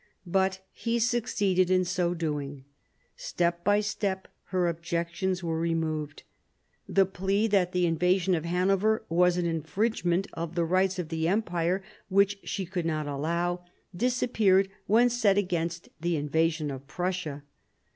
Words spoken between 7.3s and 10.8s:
that the invasion of Hanover was an infringement of the